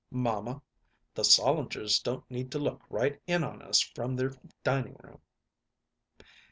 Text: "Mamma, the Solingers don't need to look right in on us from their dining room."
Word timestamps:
"Mamma, 0.09 0.63
the 1.13 1.21
Solingers 1.23 2.01
don't 2.01 2.23
need 2.31 2.51
to 2.53 2.57
look 2.57 2.81
right 2.89 3.21
in 3.27 3.43
on 3.43 3.61
us 3.61 3.81
from 3.81 4.15
their 4.15 4.31
dining 4.63 4.95
room." 4.95 5.21